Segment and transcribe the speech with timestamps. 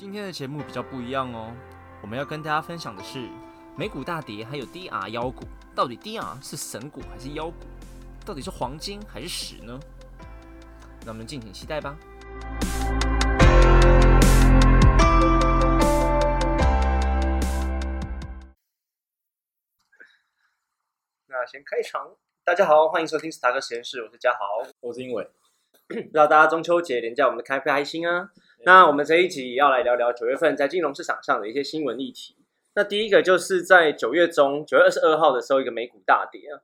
[0.00, 1.54] 今天的节目比较不一样哦，
[2.00, 3.28] 我们要跟大家分享的是
[3.76, 7.66] 美股大跌，还有 DR 妖股，到底 DR 是神股还是妖股？
[8.24, 9.78] 到底是黄金还是屎呢？
[11.04, 11.98] 那我们敬请期待吧。
[21.26, 24.66] 那先开场，大家好，欢迎收听史塔克实验室，我是嘉豪。
[24.80, 25.30] 我是英伟，
[25.88, 28.30] 不知道大家中秋节连假我们的开不开心啊？
[28.64, 32.36] 那我们这一集也要来聊聊九月份在金融市场上的一些新闻议题。
[32.74, 36.60] 那第一个就是在九月中，九月二十二号的时候，一个美股大跌啊，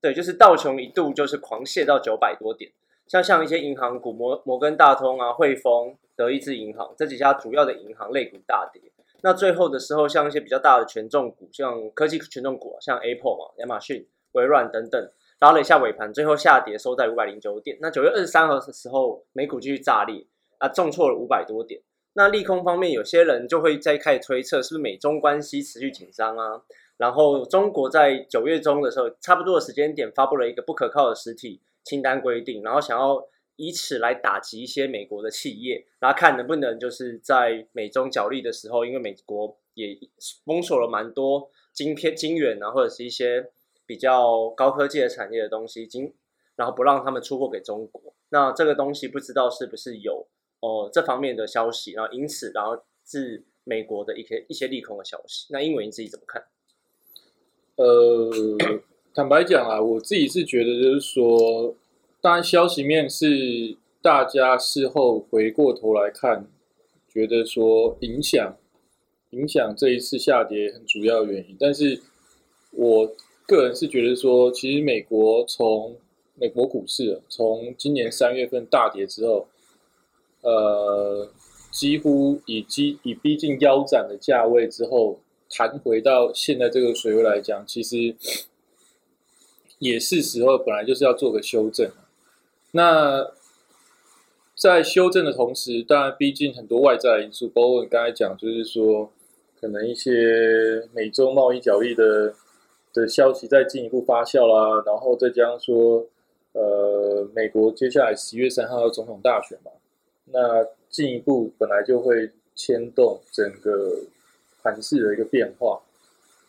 [0.00, 2.72] 对，就是道琼一度就是狂泻到九百多点，
[3.06, 8.80] 像像一些银行股摩摩根大通啊、汇丰、德意志银行这几家主要的银行类股大跌。
[9.22, 17.76] 那最后的时候，像一些比较大的权重股，像科技权重股啊，像 Apple 嘛、亚马逊、微软等等，拉了一下尾盘，最后下跌收在五百零九点。
[17.80, 20.26] 那九月二十三号的时候，美股继续炸裂。
[20.58, 21.80] 啊，重挫了五百多点。
[22.16, 26.62] 那利空方面，有些人就会在开始推测，是不是美中关系持续紧张啊？
[26.96, 39.98] 然后中国在九月中的时候，差不多的时间点发布了一个不可靠的实体清单规定，然后想要以此来打击一些美国的企业，然后看能不能就是在美中角力的时候，因为美国也
[40.44, 43.50] 封锁了蛮多晶片、晶圆啊，或者是一些
[43.86, 46.14] 比较高科技的产业的东西，经
[46.54, 48.14] 然后不让他们出货给中国。
[48.28, 50.28] 那这个东西不知道是不是有。
[50.64, 55.46] 哦，这方面的消息，然后因此，然后是美国的一些一些利空的消息。
[55.50, 56.42] 那英文你自己怎么看？
[57.76, 58.30] 呃，
[59.12, 61.74] 坦白讲啊，我自己是觉得就是说，
[62.22, 66.46] 当然消息面是大家事后回过头来看，
[67.10, 68.56] 觉得说影响
[69.32, 71.54] 影响这一次下跌很主要的原因。
[71.60, 72.00] 但是
[72.70, 73.14] 我
[73.46, 75.94] 个人是觉得说，其实美国从
[76.36, 79.46] 美国股市从今年三月份大跌之后。
[80.44, 81.26] 呃，
[81.72, 88.14] 几乎以基以逼近腰斩的价位之后，弹回到现在这个水位来讲，其实
[89.80, 91.90] 也是时候，本来就是要做个修正。
[92.72, 93.32] 那
[94.54, 99.10] 在修正的同时，当然，毕竟很多外在因素，包括你刚才讲，就是说，
[99.58, 102.34] 可能一些美洲贸易交易的
[102.92, 106.06] 的消息在进一步发酵啦，然后再加上说，
[106.52, 109.70] 呃，美国接下来十月三号要总统大选嘛。
[110.32, 114.00] 那进一步本来就会牵动整个
[114.62, 115.82] 盘势的一个变化，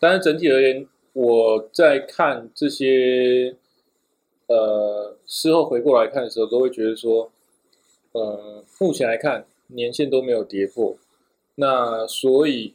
[0.00, 3.54] 但是整体而言，我在看这些
[4.46, 7.30] 呃事后回过来看的时候，都会觉得说，
[8.12, 10.96] 呃，目前来看年线都没有跌破，
[11.56, 12.72] 那所以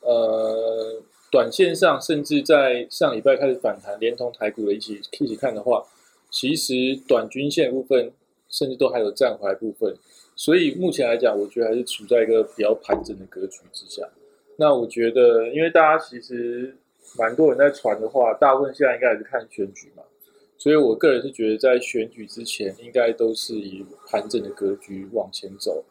[0.00, 5.86] 呃，短线上甚至在上礼拜开始反弹，连同台股的一起一起看的话，
[6.30, 8.10] 其实短均线部分
[8.48, 9.96] 甚至都还有站回来部分。
[10.42, 14.02] 所以目前来讲，我觉得还是处在一个比较盘整的格局之下。
[14.56, 16.74] 那我觉得，因为大家其实
[17.16, 20.02] 蛮多人在传的话，大部分现在应该还是看选举嘛。
[20.58, 25.84] 所以我个人是觉得，在选举之前，应该都是以盘整的格局往前走。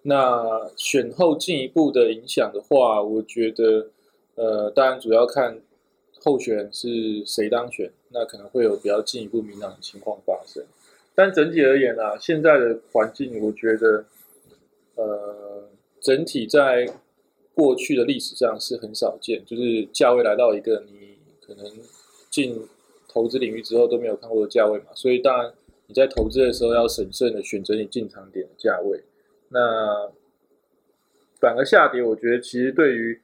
[0.00, 3.90] 那选后进一步的影响的话，我觉得，
[4.36, 5.60] 呃，当然主要看
[6.24, 10.64] 候选人是谁当选，那可能会有比较进一步明朗的情况发生。
[11.18, 14.04] 但整体而言啊，现在的环境，我觉得，
[14.94, 15.68] 呃，
[16.00, 16.88] 整体在
[17.52, 21.66] 过去的历史上是很少见，就是价位来到一个你可能
[22.30, 22.64] 进
[23.08, 24.84] 投资领域之后都没有看过的价位嘛。
[24.94, 25.52] 所以，当然
[25.88, 29.02] 你在投资的时候要审慎的选择你进场点的价位。
[29.48, 30.12] 那
[31.40, 33.20] 反而下跌，我觉得其实对于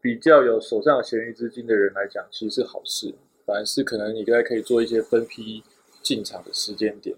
[0.00, 3.14] 比较有手上有闲余资金的人来讲，其实是好事。
[3.44, 5.62] 反而是可能你应该可以做一些分批
[6.02, 7.16] 进场的时间点。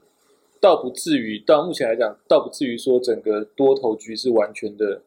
[0.60, 5.02] 倒不至于，到目前来讲，倒不至于说整个多头局是完全的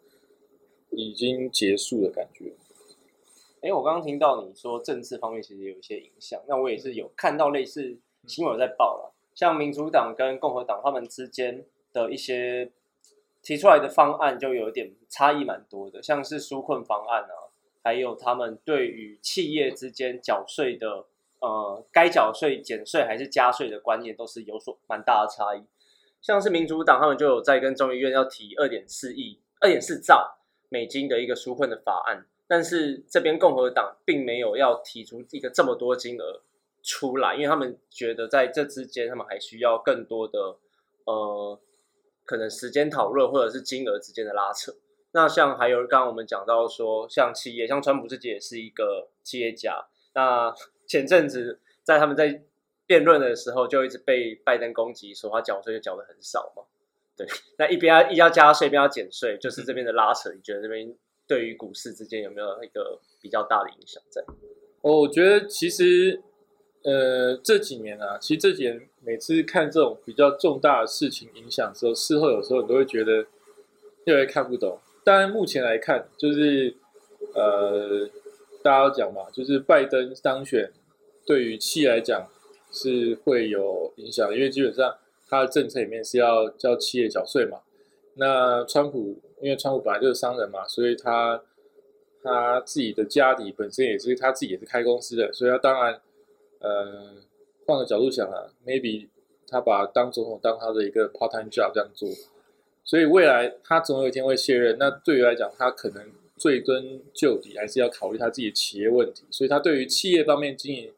[0.91, 2.53] 已经结束的感觉。
[3.61, 7.97] 哎，我刚刚听到你说政治方面其实有一些影响，那我也是有看到类似
[8.28, 12.72] 新闻在报了，像民主党跟共和党他们之间的一些
[13.44, 17.52] 提出来的方案就有点差异蛮多的，像是纾困方案啊，
[17.84, 21.08] 还有他们对于企业之间缴税的。
[21.41, 25.64] 呃，该缴税、减税还是加税的观念都是有所蛮大的差异。
[26.22, 30.38] 像是民主党，他们就有在跟众议院要提二点四亿、二点四兆
[30.70, 36.43] 美金的一个纾困的法案，但是这边共和党并没有要提出一个这么多金额
[36.84, 40.58] 出来，因为他们觉得在这之间，他们还需要更多的
[41.05, 41.59] 呃，
[42.23, 44.72] 可能时间讨论或者是金额之间的拉扯。
[45.14, 50.53] 那像还有刚刚我们讲到说，像企业，像川普自己也是一个企业家，那。
[50.91, 52.43] 前阵子在他们在
[52.85, 56.64] 辩论的时候，就一直被拜登攻击，说他缴税就缴的很少嘛。
[57.16, 57.26] 对，
[57.58, 60.29] 那一边要一要加税，一边要减税，就是这边的拉扯。
[60.34, 60.93] 你觉得这边
[61.26, 64.22] 对于股市之间有没有一个比较大的影响在？
[64.82, 66.22] 哦，我觉得其实
[66.84, 73.26] 呃这几年啊，其实这几年每次看这种比较重大的事情影响的时候，事后有时候你都会觉得
[74.03, 74.78] 越来越看不懂。
[75.05, 76.76] 当然目前来看，就是
[77.34, 78.09] 呃
[78.61, 80.72] 大家讲嘛，就是拜登当选
[81.26, 82.28] 对于企业来讲
[82.72, 84.97] 是会有影响，因为基本上。
[85.34, 87.59] 他的政策里面是要叫企业缴税嘛？
[88.16, 91.41] 那川普因为川普本来就是商人嘛，所以他
[92.22, 96.02] 他自己的家底本身也是他自己也是开公司的，所以他当然
[96.59, 97.16] 呃
[97.66, 99.08] 换个角度想啊，maybe
[99.47, 102.09] 他把当总统当他的一个 part time job 这样做，
[102.84, 104.76] 所以未来他总有一天会卸任。
[104.78, 110.91] 那对于来讲，他可能追根究底还是要考虑他自己的企业问题，所以他对于企业方面经营。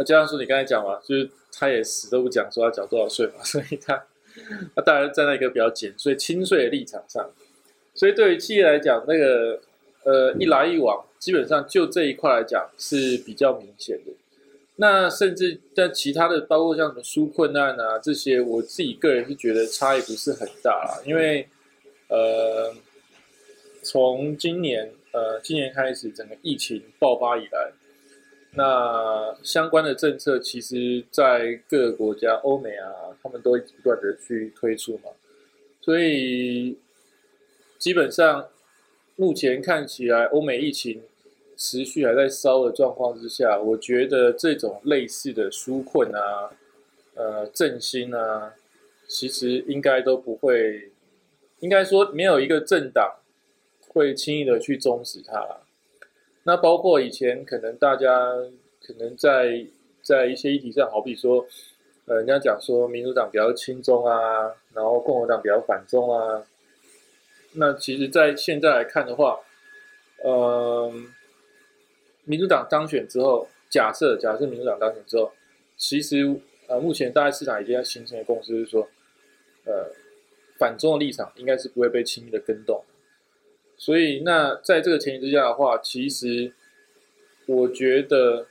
[0.00, 4.02] 那加上说你刚才讲嘛，就是他也死都不讲说要缴多少税嘛， 所以他
[4.74, 7.30] 他当然站在一个比较减税、轻税的立场上。
[7.94, 9.60] 所以对于企业来讲，那个
[10.04, 14.12] 呃一来一往，基本上就这一块来讲是比较明显的。
[14.76, 21.02] 那甚至在其他的，包括像什么纾困难啊这些，我自己个人是觉得差异不是很大啦。
[21.04, 21.46] 因为
[22.08, 22.74] 呃
[23.82, 27.70] 从今年呃今年开始，整个疫情爆发以来。
[28.52, 35.10] 那相关的政策，其实，在各个国家，欧美啊，他们都不断的去推出嘛，
[35.80, 36.76] 所以
[37.78, 38.48] 基本上
[39.14, 41.00] 目前看起来，欧美疫情
[41.56, 46.50] 持续还在烧的状况之下，我觉得这种类似的纾困啊、
[47.14, 48.54] 呃振兴啊，
[49.06, 50.90] 其实应该都不会，
[51.60, 53.20] 应该说没有一个政党
[53.86, 55.60] 会轻易的去终止它。
[56.50, 58.10] 那包括以前可能大家
[58.84, 59.64] 可能在
[60.02, 61.46] 在一些议题上，好比说，
[62.06, 66.44] 呃，人家讲说民主党比较轻中啊，然后共和党比较反中啊。
[67.52, 69.38] 那其实，在现在来看的话，
[70.24, 70.92] 呃，
[72.24, 75.30] 民主党当选之后，假设假设民主党当选之后，
[75.76, 76.34] 其实
[76.66, 78.88] 呃，目前大概市场已经要形成的共识是说，
[79.66, 79.88] 呃，
[80.58, 82.82] 反中的立场应该是不会被轻易的跟动。
[83.80, 86.52] 所以，那在这个前提之下的话，其实
[87.46, 88.46] 我觉得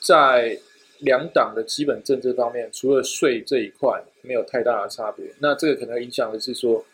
[0.00, 0.58] 在
[0.98, 5.24] 两党的基本政策方面，除了税这一块没有太大的差别。
[5.38, 6.84] 那这个可能影响的是说，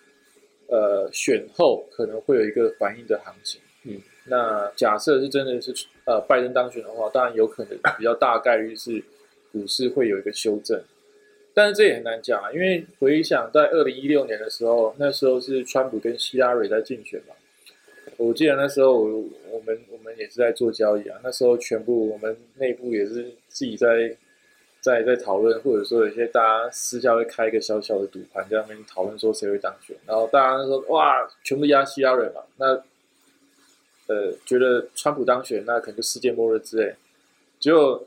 [0.68, 3.60] 呃，选后可能会有一个反应的行情。
[3.82, 5.74] 嗯，那假设是真的是
[6.04, 9.02] 呃拜登当选的话，当然有可能比较大概率是
[9.50, 10.80] 股市会有一个修正，
[11.52, 17.34] 但是这也很难讲啊，因为回想在二零一六年的时候，那时候是川普跟希拉蕊在竞选嘛。
[18.18, 21.18] 我记得那时候，我我们我们也是在做交易啊。
[21.22, 24.16] 那时候全部我们内部也是自己在
[24.80, 29.96] 在在讨论，或者说有些大家私下会开一个小小的赌盘，在那边讨论说谁会当选。
[30.06, 32.40] 然后大家说哇，全部压希拉人嘛。
[32.56, 32.74] 那
[34.06, 36.94] 呃，觉得川普当选，那可能就世界末日之类。
[37.58, 38.06] 结果，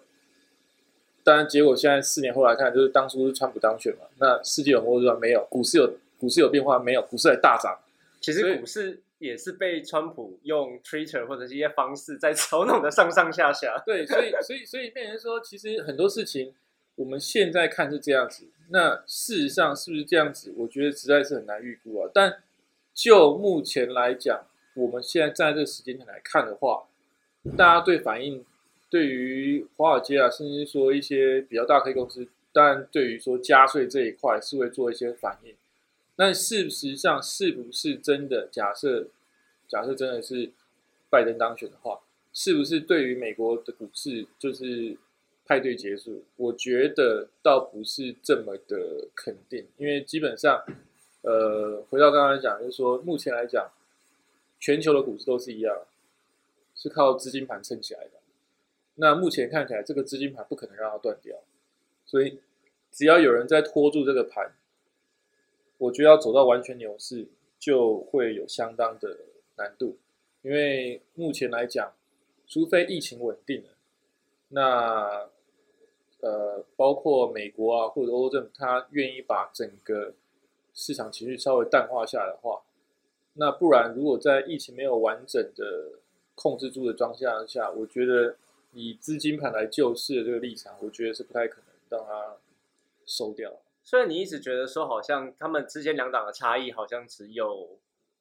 [1.23, 4.05] 当然结果现在四年后来看，就是当初是川普当选嘛。
[4.17, 5.17] 那世界有末日吗？
[5.21, 5.45] 没有。
[5.49, 7.01] 股市有股市有变化没有？
[7.03, 7.77] 股市还大涨。
[8.21, 8.99] 其实股市。
[9.19, 13.81] 也是被川普用 Twitter 或者一些方式在嘲弄的上上下下。
[13.85, 16.53] 对，所以所以所以变成说，其实很多事情
[16.95, 20.53] 我们现在看是这样子，那事实上是不是这样子？
[20.57, 22.09] 我觉得实在是很难预估啊。
[22.13, 22.41] 但
[22.93, 26.87] 就目前来讲，我们现在在这个时间点来看的话，
[27.57, 28.45] 大家对反应，
[28.89, 35.53] 对于华尔街啊，甚至说一些比较大科技公司，当然对于说加税这一块是会做一些反应。
[36.17, 38.49] 那事实上是不是真的？
[38.51, 39.07] 假设
[39.69, 40.51] 假设真的是
[41.09, 42.01] 拜登当选的话，
[42.33, 44.97] 是不是对于美国的股市就是
[45.45, 46.23] 派对结束？
[46.35, 50.65] 我觉得倒不是这么的肯定，因为基本上，
[51.21, 53.71] 呃，回到刚刚讲，就是说目前来讲，
[54.59, 55.85] 全球的股市都是一样，
[56.75, 58.11] 是靠资金盘撑起来的。
[58.95, 61.37] 那目前看起来，这个资金盘不可能让它断掉，
[62.05, 62.39] 所以
[62.91, 64.51] 只要有人在拖住这个盘。
[65.77, 67.25] 我觉得要走到完全牛市，
[67.57, 69.19] 就会有相当的
[69.59, 69.97] 难度，
[70.41, 71.93] 因为目前来讲，
[72.47, 73.69] 除非疫情稳定了，
[74.47, 75.29] 那
[76.21, 80.13] 呃，包括美国啊或者欧洲，他愿意把整个
[80.73, 82.61] 市场情绪稍微淡化下来的话，
[83.33, 85.99] 那不然如果在疫情没有完整的
[86.35, 88.35] 控制住的状况下，我觉得
[88.73, 92.37] 以资金盘来救市的这个立场，我觉得是不太可能让它
[93.05, 93.51] 收掉。
[93.83, 97.77] 虽然你一直觉得说，好像他们之间两党的差异好像只有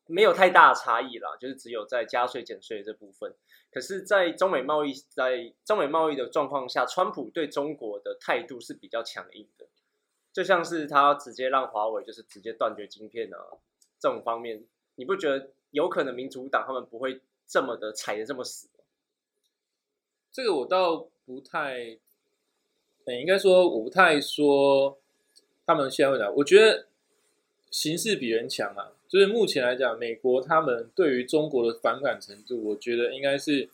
[0.09, 3.35] 没有太大的差异啦，就是只有在加税减税这部分。
[3.71, 9.67] 可是，在中美贸易在中美贸易的状况下，川普对中国的态度是比较强硬的。
[10.33, 13.37] 就像是他直接让华为就是直接断绝晶片啊
[13.99, 18.69] 这种方面，你不觉得有可能民主党他们不会这么的踩的这么死？
[20.33, 21.99] 这个我倒不太，
[23.07, 24.99] 应该说我不太说
[25.67, 26.87] 他们现在会哪，我觉得
[27.71, 28.93] 形势比人强啊。
[29.09, 33.69] 就是目前来讲，美国他们对于中国的反感程度，我觉得应该是，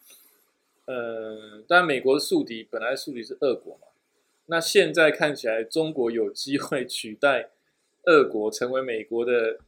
[0.87, 3.89] 呃，当然美国的宿敌本来宿敌是俄国嘛，
[4.47, 7.51] 那现在看起来中国有机会 取代
[8.05, 9.59] 俄国成为美国的，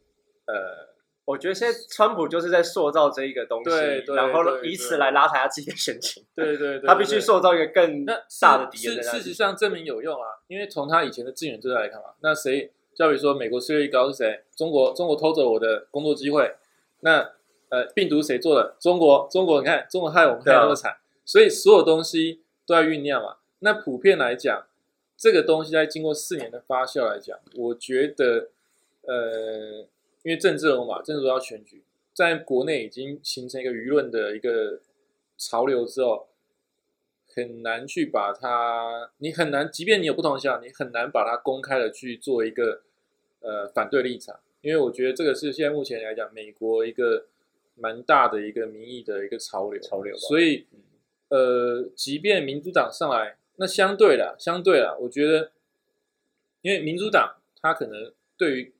[0.45, 0.87] 呃。
[1.27, 3.69] 我觉得现在川普就是在塑造这一个东西，
[4.15, 6.23] 然后以此来拉抬他自己的选情。
[6.33, 9.03] 对对对， 他必须塑造一个更大的敌人。
[9.03, 14.43] 事实上证明有用啊，因为从他以前的资源资料来看嘛，那谁，就比如说美国失业率高是谁？
[14.55, 16.55] 中国，中国偷走我的工作机会。
[17.01, 17.33] 那
[17.69, 18.75] 呃，病毒谁做的？
[18.79, 23.37] 中国，中国，你看中国害我们害那么惨，所以所有东西都在酝酿嘛。
[23.59, 24.65] 那普遍来讲，
[25.15, 28.49] 这个东西在经过四年的发酵来讲，我觉得
[29.03, 29.87] 呃。
[30.23, 31.81] 因为政治人物嘛，政治要选举，
[32.13, 34.81] 在国内已经形成一个舆论的一个
[35.37, 36.27] 潮流之后，
[37.33, 42.81] 很难去把它，你很难，即便你有不同想法，你很难把它公开的去做一个
[43.41, 44.39] 呃反对立场。
[44.61, 47.27] 因为我觉得这个是现在目前来讲，美国一个
[47.75, 49.81] 蛮大的一个民意的一个潮流。
[49.81, 50.15] 潮流。
[50.17, 50.65] 所以，
[51.29, 55.51] 呃，即便民主党上来，那相对的，相对的，我觉得，
[56.61, 58.73] 因为民主党他可能对于。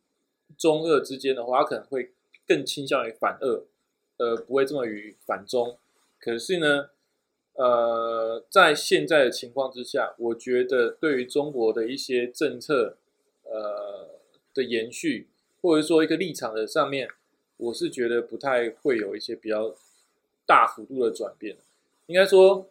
[0.58, 2.14] 中俄之间的话，他可能会
[2.48, 3.66] 更倾向于反俄，
[4.16, 5.78] 呃，不会这么于反中。
[6.20, 6.90] 可是呢，
[7.54, 12.98] 呃，在现在的情况之下，我觉得对于中国的一些政策，
[13.44, 14.17] 呃
[14.58, 15.28] 的延续，
[15.62, 17.08] 或者说一个立场的上面，
[17.58, 19.74] 我是觉得不太会有一些比较
[20.46, 21.56] 大幅度的转变。
[22.08, 22.68] 应该说，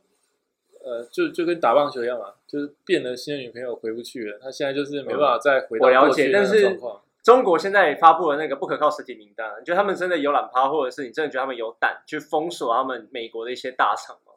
[0.82, 7.02] 呃，就就跟打棒球一样嘛，就是变了新的女朋友回不去了，他现在就是没办法再回到过去的状况。
[7.22, 14.32] 中国现在也发布了那个不可靠实体名单，你觉得他们真的有懒趴，或者是你真的觉得他们有胆去封锁他们美国的一些大厂吗？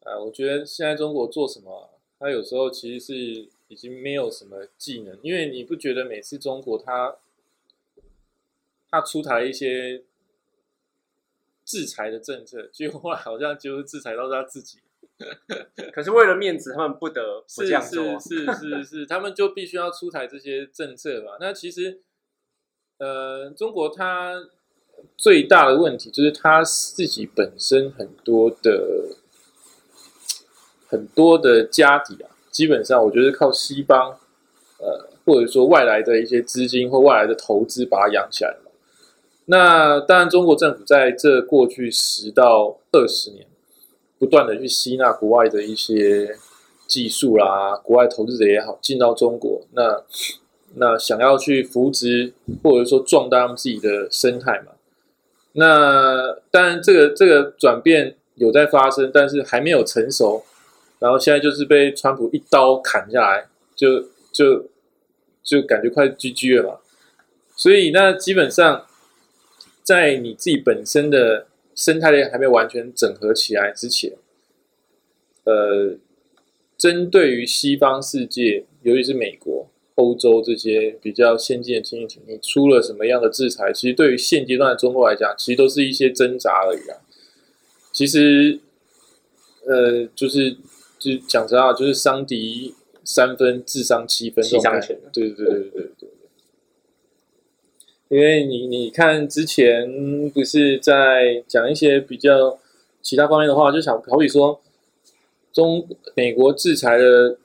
[0.00, 7.16] 呃，我觉得现在中国做什么，他有时候其实是已经没有什么技能，因为你不觉得每次中国他
[8.90, 10.04] 他出台一些
[11.64, 14.78] 制裁的政策，结果好像就是制裁到他自己。
[15.94, 18.20] 可是为了面子，他们不得不这样做。
[18.20, 21.38] 是是是是，他们就必须要出台这些政策吧？
[21.40, 22.02] 那其实，
[22.98, 24.48] 呃，中国它
[25.16, 29.16] 最大的问题就是它自己本身很多的
[30.86, 34.16] 很多的家底啊，基本上我觉得靠西方，
[34.78, 38.72] 呃，或者说外来的一些资金或外来的投资把它养起来了。
[39.44, 43.46] 那当然，中国政府在这过去十到二十年。
[44.18, 46.34] 不断的去吸纳国外的一些
[46.86, 50.02] 技术啦，国外投资者也好，进到中国，那
[50.76, 52.32] 那想要去扶植
[52.64, 54.72] 或者说壮大他们自己的生态嘛。
[55.52, 60.42] 那当然，这个这个转变有在发生，但是还没有成熟。
[60.98, 64.00] 然后现在就是被川普一刀砍下来，就
[64.32, 64.68] 就
[65.42, 66.78] 就感觉快 GG 了嘛。
[67.56, 68.86] 所以那基本上
[69.82, 71.46] 在你自己本身的。
[71.76, 74.10] 生态链还没有完全整合起来之前，
[75.44, 75.94] 呃，
[76.78, 86.96] 针对于西方世界，尤其是美国、欧洲这些比较先进的经济体，你出了什么样的制裁，其实对于现阶段的中国来讲，其实都是一些挣扎而已啊。
[87.92, 88.58] 其实，
[89.66, 90.56] 呃，就是
[90.98, 92.74] 就讲实话，就是伤敌
[93.04, 94.42] 三分，智商七分，
[95.12, 96.08] 对对对对对。
[98.08, 102.56] 因为你你看之前不是在讲一些比较
[103.02, 104.60] 其他方面的话，就想好比说
[105.52, 107.36] 中美国制裁了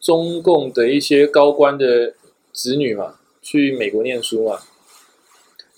[0.00, 2.14] 中共的一些高官的
[2.52, 4.58] 子女嘛，去美国念书嘛，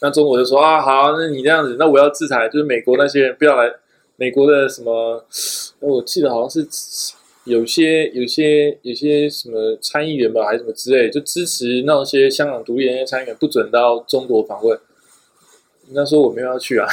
[0.00, 3.70] 那中国就说啊好，那你这样子，那我要制裁，就是美国那些人不要来
[4.22, 5.24] 美国的什么，
[5.80, 6.68] 我记得好像是。
[7.44, 14.78] 有些、有些、有些什么参议员吧，还是什么之类，就支持那些香港独立的那些参议员不准到中国访问。
[15.88, 16.86] 那时候我没有要去啊，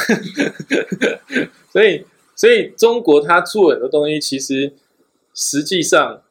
[1.71, 2.03] 所以，
[2.36, 4.74] 所以中国他做很多东西，其实
[5.36, 6.24] 实际上，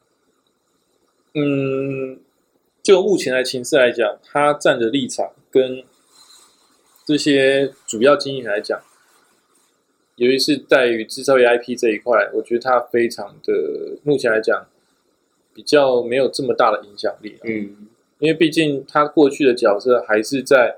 [1.33, 2.19] 嗯，
[2.83, 5.81] 就目前的情势来讲，他站的立场跟
[7.05, 8.81] 这些主要经济来讲。
[10.19, 14.67] 尤其是在于制造业 IP 这一块，我觉得它非常的目前来讲
[15.53, 17.37] 比较没有这么大的影响力。
[17.43, 17.87] 嗯，
[18.19, 20.77] 因为毕竟它过去的角色还是在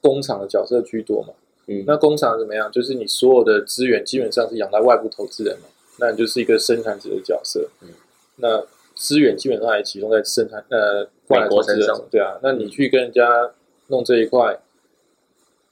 [0.00, 1.34] 工厂的角色居多嘛。
[1.66, 2.70] 嗯，那工厂怎么样？
[2.72, 5.68] 就是你所有的资源基本上是仰赖外部投资人嘛，
[6.00, 7.70] 那你就是一个生产者的角色。
[7.80, 7.88] 嗯，
[8.36, 13.52] 那资源基本上还集中在生产呃外来美国投资人身上对啊，那你去跟人家
[13.86, 14.58] 弄这一块，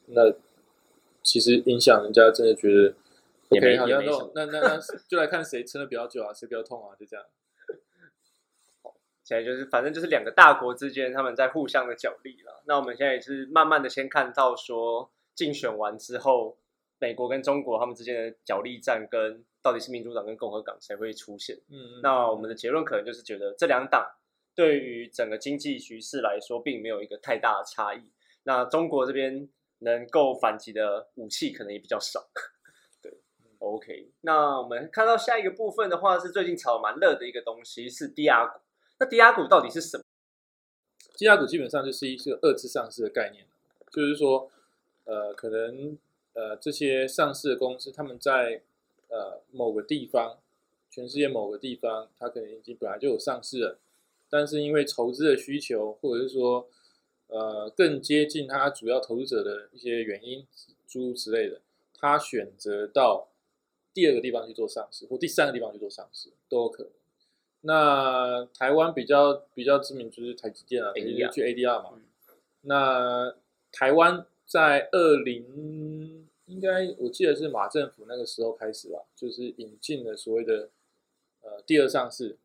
[0.06, 0.32] 那
[1.22, 2.94] 其实影响人家真的觉得
[3.50, 4.02] OK，好像
[4.34, 7.24] 那那那那就来看谁撑的比较久啊，谁比较痛啊，就这样。
[9.22, 12.62] 现在就是反正就是两个大国之间他们在互相的角力了。
[12.66, 16.58] 那我们现在也是慢慢的先看到说竞选完之后，
[16.98, 21.56] 美国跟中国他们之间的角力战跟到底是民主党跟共和党谁会出现。
[21.70, 24.04] 嗯，那我们的结论可能就是觉得这两党
[24.54, 28.10] 对于整个经济局势来说，并没有一个太大的差异。
[28.42, 29.48] 那中国这边
[29.82, 32.28] 能够反击的武器可能也比较少。
[33.02, 33.12] 对
[33.58, 34.10] ，OK。
[34.22, 38.60] 那我们看到下一个部分的话，是最近炒得蛮热的一个东西，是低压股。
[38.98, 40.04] 那低压股到底是什么？
[41.16, 43.46] 低压股基本上就是一个二次上市的概念，
[43.92, 44.50] 就是说，
[45.04, 45.98] 呃，可能
[46.32, 48.62] 呃这些上市的公司，他们在
[49.08, 50.38] 呃某个地方，
[50.90, 53.78] 全世界某个地方，它可能已经本来就有上市了，
[54.30, 56.68] 但是因为筹资的需求，或者是说
[57.32, 60.46] 呃更接近他主要投资者的一些原因，
[60.86, 61.60] 诸如此类的，
[61.98, 63.28] 他选择到
[63.92, 66.92] 第二个地方去做上市，或第三个地方去做上市都有可能。
[67.62, 71.90] 那台湾比较比较知名就是台积电啊，ADR 就是去 ADR 嘛。
[71.94, 72.02] 嗯
[72.64, 73.34] 那
[73.72, 80.70] 台湾在二零应该我记得是马政府那个时候开始吧，就是引进了所谓的
[81.40, 82.36] 呃第二上市，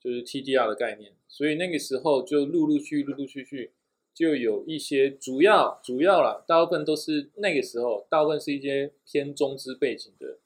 [0.00, 3.72] 就是 TDR 的概念，所以那个时候就陆陆续陆陆续续
[4.18, 10.38] 就有一些主要主要啦，大部分都是那个时候，大部分是一些偏中资背景的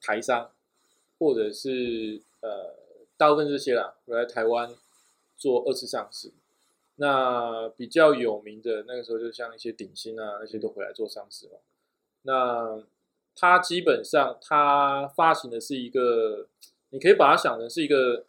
[0.00, 0.52] 台商，
[1.18, 2.76] 或者是呃
[3.16, 4.72] 大部分这些啦，来台湾
[5.36, 6.30] 做二次上市。
[6.94, 11.54] 那比较有名的那个时候，就像一些鼎新啊，那些都回来做上市嘛。
[12.22, 12.84] 那
[13.34, 16.46] 它基本上它发行的是一个，
[16.90, 18.26] 你可以把它想成是一个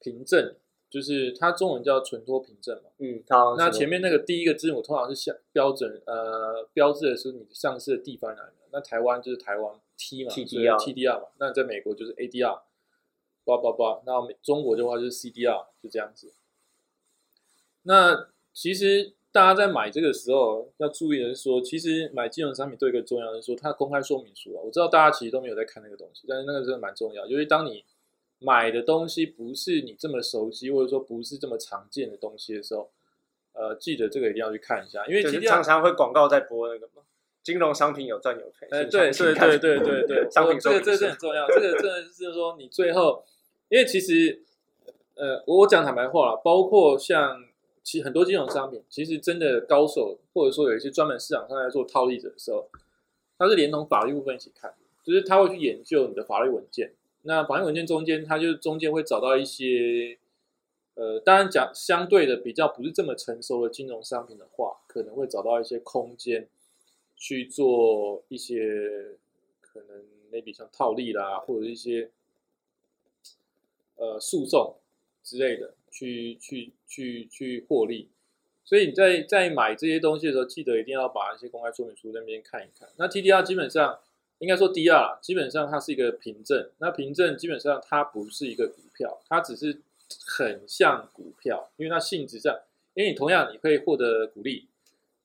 [0.00, 0.56] 凭证，
[0.94, 2.90] 就是它中文叫存托凭证嘛。
[2.98, 8.52] 嗯，好那前面那个第一个字母通常是像标准呃标志的是你上市的地方哪里？
[8.70, 11.26] 那台湾就是台湾 T 嘛，TDR TDR 嘛。
[11.40, 12.60] 那在美国就是 ADR，
[13.44, 14.02] 叭叭叭。
[14.06, 16.32] 那美中国的话就是 CDR，就这样子。
[17.82, 27.84] 那其实大家在买这个时候要注意的是说，其实买金融商品都有一个重要的是说，它公开说明书啊，我知道大家其实都没有在看那个东西，但是那个真的蛮重要，因为当你
[28.44, 32.90] 买的东西不是你这么熟悉，或者说不是这么常见的东西的时候，
[33.54, 37.02] 呃，记得这个一定要去看一下，因为常常会广告在播那个嘛，
[37.42, 38.66] 金融商品有赚有赔。
[38.70, 43.24] 哎，请对对对对对对， 商品这个这个是很重要，这个真的是说你最后，
[43.68, 44.42] 因为其实，
[45.14, 47.44] 呃，我我讲坦白话了，包括像
[47.82, 52.68] 其实很多金融商品，其实真的高手或者说有一些专门市场上在做套利者的时候，
[53.38, 56.92] 他是连同法律部分一起看，就是他会去研究你的法律文件，
[57.24, 60.18] 那法律文件中间，它就中间会找到一些。
[60.96, 66.48] 呃，当然讲相对的比较不是这么成熟的金融商品的话，可能会找到一些空间
[67.16, 69.16] 去做一些
[69.60, 72.12] 可能 maybe 像套利啦，或者一些
[73.96, 74.76] 呃诉讼
[75.24, 78.08] 之类的，去去去去获利。
[78.64, 82.88] 所以你在在买这些东西的时候，记得一定要把一些公开说明书那边看一看。
[82.98, 83.98] 那 TDR 基本上
[84.44, 89.80] 应该说 DR 啦基本上它是一个凭证，那凭证基本上它不是一个股票，它只是
[90.26, 92.54] 很像股票，因为它性质上，
[92.92, 94.68] 因为你同样你可以获得股利，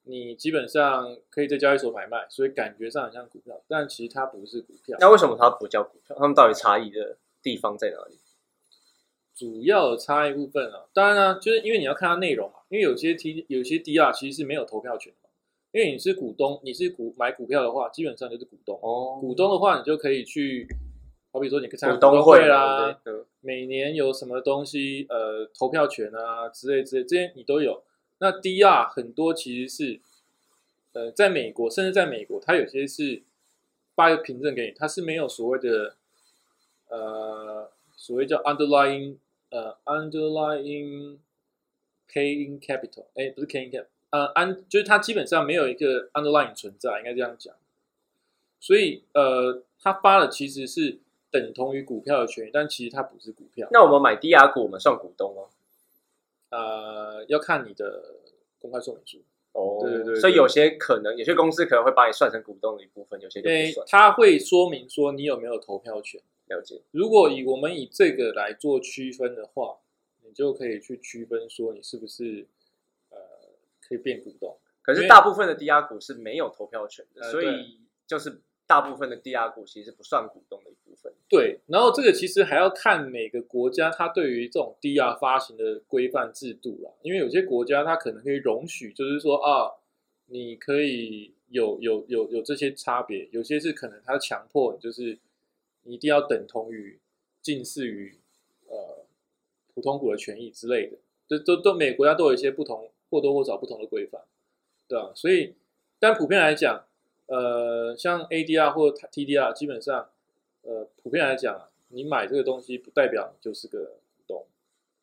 [0.03, 4.97] 你基本上可以在交易所买卖，所以感觉上很像股票，但其实它不是股票。
[5.01, 6.15] 那为什么它不叫股票？
[6.17, 8.17] 它们到底差异的地方在哪里？
[9.35, 15.28] 主要的差异部分啊，当然呢，就是因为你要看它内容嘛，因为有些 T 有些 DR 其实是没有投票权的嘛，
[15.71, 18.79] 因为你是股东，你是股买股票的话，基本上就是股东。
[18.81, 20.67] 哦股东的话，你就可以去，
[21.31, 22.99] 好比说你可以参加股东会啦
[23.41, 27.83] 每年有什么东西，呃，投票权啊之类之类，这些你都有。
[28.17, 29.99] 那 DR 很多其实是，
[30.93, 33.21] 呃，在美国，甚至在美国，它有些是
[33.95, 35.95] 发一个凭证给你，它是没有所谓的，
[36.89, 39.17] 呃，所谓叫 underlying，
[39.51, 41.19] 呃，underlying
[42.11, 47.55] paying capital，哎，不是 paying capital，呃，安就是它基本上没有一个 underlying 存在，应该这样讲。
[48.59, 50.99] 所以，呃，它发的其实是
[51.31, 53.67] 等同于股票的权益，但其实它不是股票。
[53.71, 55.43] 那我们买低压股，我们算股东吗？
[56.49, 58.15] 呃，要看你的
[58.59, 59.19] 公开说明书，
[59.53, 63.87] 哦，对对对对所以有些可能，有些公司可能会把你算成股东的一部分，有些就不算。
[63.87, 66.21] 它会说明说你有没有投票权。
[66.49, 66.81] 了解。
[66.89, 69.77] 如果以我们以这个来做区分的话，
[70.25, 72.58] 你就可以去区分说你是不是呃
[73.89, 74.55] 可以变股东。
[74.81, 81.13] 可是大部分的低压股是没有投票权的，呃所以就是大部分的低压股其实不算股东的一部分。
[81.27, 89.73] 对，然后这个其实还要看每个国家它对于这种低压发行的规范制度啦，因为有些国家它可能可以容许，就是说啊，
[90.27, 95.19] 你可以有有有有这些差别，有些是可能它强迫你就是
[95.83, 96.99] 你一定要等同于
[97.41, 98.17] 近似于
[98.67, 99.05] 呃
[99.73, 100.97] 普通股的权益之类的，
[101.27, 104.21] 都都都每个国家都有一些不同或多或少不同的规范，
[104.87, 105.55] 对啊，所以
[105.99, 106.85] 但普遍来讲。
[107.31, 110.09] 呃，像 ADR 或 TDR，基本上，
[110.63, 114.45] 呃，普遍来讲，你买这个东西不代表你就是个股东，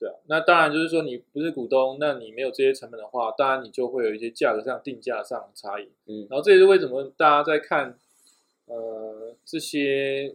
[0.01, 0.15] 对啊。
[0.27, 5.89] 那当然就是说你不是股东，那你没有这些成本的话，当然你就会有一些价格上定价上差异。
[6.07, 7.97] 嗯，然后这也是为什么大家在看，
[8.65, 10.35] 呃，这些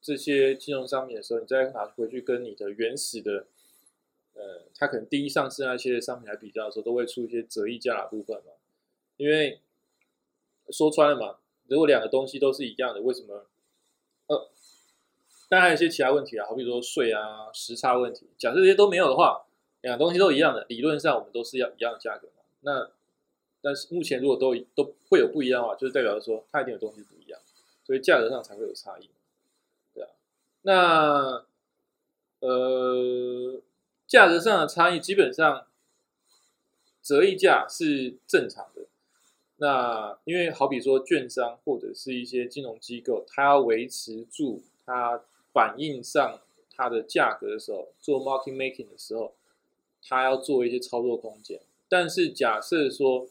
[0.00, 3.46] 这些金融商品的时候，你再拿回去跟你的原始的，
[4.34, 8.52] 呃，它可能第一上市那些商品来比较的时候，都会出一些折溢价的部分嘛，
[9.16, 9.60] 因为。
[10.70, 13.46] 说穿了嘛，如果两个东西都是一样的，为什么？
[14.28, 14.48] 呃，
[15.48, 18.28] 当然还有一些其他问题啊，好比说税啊、时差问题。
[18.38, 19.44] 假设这些都没有的话，
[19.82, 22.44] 两个东西都一样的，理论上我们都是要一样的价格嘛。
[22.60, 22.90] 那
[23.60, 27.38] 但是目前如果都都会有不一样的话，就是代表说它一定有东西不一样，
[27.84, 29.10] 所以价格上才会有差异，
[29.92, 30.10] 对啊。
[30.62, 31.44] 那
[32.38, 33.60] 呃，
[34.12, 35.66] 价格上的差异基本上
[37.02, 38.82] 折溢价是正常的。
[39.56, 45.22] 那因为好比说，券商或者是一些金融机构，它要维持住它
[45.54, 46.40] 反映上
[46.76, 49.32] 它的价格的时候，做 market making 的时候，
[50.06, 51.58] 它要做一些操作空间。
[51.88, 53.26] 但是假设说，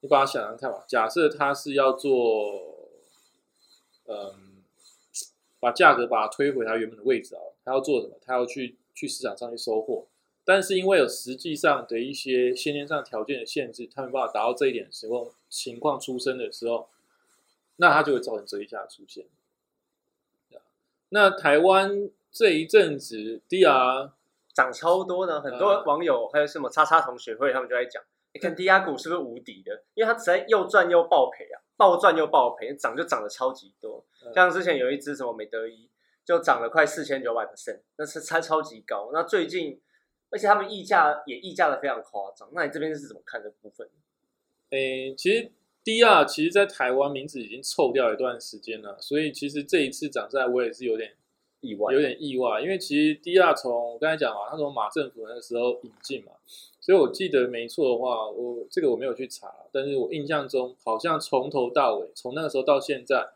[0.00, 2.88] 你把它想想看吧，假设它是要做，
[4.06, 4.62] 嗯，
[5.60, 8.16] 把价格把它推回它原本的位置啊，它要做什么？
[8.24, 10.06] 它要去去市场上去收货。
[10.44, 16.88] 但是因为有实际上的一些先天上条件的限制，他没办法达到这一点的时候，情况出生的时候，
[17.76, 19.26] 那它就会造成折一下出现。
[21.10, 24.10] 那台湾这一阵子 DR
[24.52, 28.02] 涨超多呢，很多网友还有什么叉叉同学会，他们就在讲，
[28.34, 29.84] 你看 DR 股是不是无敌的？
[29.94, 34.04] 因为它实在又赚又爆赔啊，爆赚又爆赔，涨就涨得超级多。
[34.34, 35.88] 像之前有一只什么美德一，
[36.24, 39.10] 就涨了快四千九百 percent，那是差超级高。
[39.12, 39.80] 那最近。
[40.32, 43.86] 而且他们溢价也溢价的非常夸张，那你这边是怎么看这部分？
[44.70, 45.50] 诶，其实
[45.84, 51.12] DR 其实，在台湾名字已经臭掉一段时间了，所以其实这一次涨在，我也是有点
[51.60, 56.32] 意外，有点意外，因为其实 DR 从我刚才讲啊，他从马政府那个时候引进嘛，
[56.80, 63.28] 所以我记得没错的话，我这个我没有去查，但是我印象中好像从头到尾，从那个时候到现在，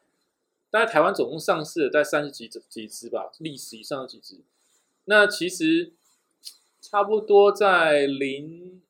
[0.70, 4.40] 大概台湾总共上市了在三十几几只吧，历史以上的几只，
[5.04, 5.92] 那其实。
[6.88, 8.81] 差不多在零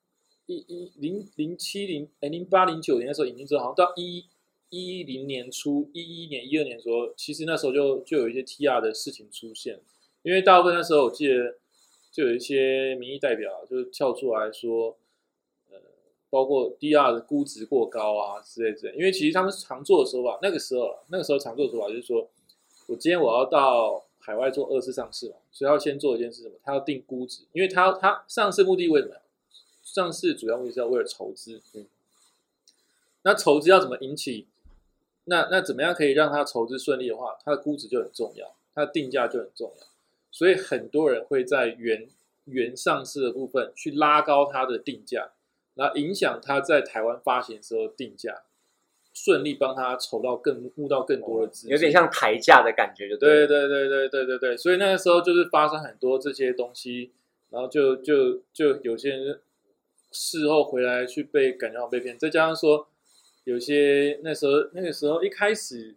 [0.44, 4.26] 一一零零七零哎零八零九年的时候引进之后，好像到一
[4.68, 9.80] 一零年初一一年一二年的时候，其实那时候就就有一些 TR 的事情出现，
[10.22, 11.56] 因为大部分那时候我记得
[12.12, 14.98] 就有一些民意代表就是跳出来说，
[15.70, 15.78] 呃，
[16.28, 22.28] 包括 DR 的估值过高啊之类之类，因为其实他们常做的手法，那个时候那个时候常做的说法就是说，
[22.88, 24.05] 我今天我要到。
[24.26, 26.56] 海外做二次上市嘛，所以要先做一件事什么？
[26.64, 29.14] 他要定估值，因为他他上市目的为什么？
[29.84, 31.62] 上市主要目的是要为了筹资。
[31.74, 31.86] 嗯，
[33.22, 34.48] 那筹资要怎么引起？
[35.26, 39.86] 那那怎么样可以让他筹资顺利的话，它的估值就很重要，它的定价就很重要。
[40.32, 42.08] 所以很多人会在原
[42.46, 45.30] 原上市的部分去拉高它的定价，
[45.74, 48.42] 然后影响它在台湾发行时候定价。
[49.18, 54.56] 顺利帮他筹到更募到更多的资金，有点像抬价的感觉，就对对对对对对对。
[54.58, 57.10] 所以那个时候就是发生很多这些东西，
[57.48, 59.40] 然后就就就有些人
[60.12, 62.86] 事后回来去被感觉到被骗，再加上说
[63.44, 65.94] 有些那时候那个时候一开始